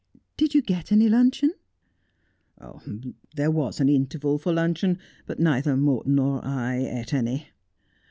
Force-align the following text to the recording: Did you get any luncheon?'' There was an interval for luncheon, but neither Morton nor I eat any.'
Did 0.35 0.55
you 0.55 0.63
get 0.63 0.91
any 0.91 1.07
luncheon?'' 1.09 1.51
There 3.35 3.51
was 3.51 3.79
an 3.79 3.87
interval 3.87 4.39
for 4.39 4.51
luncheon, 4.51 4.97
but 5.27 5.39
neither 5.39 5.77
Morton 5.77 6.15
nor 6.15 6.43
I 6.43 7.01
eat 7.03 7.13
any.' 7.13 7.49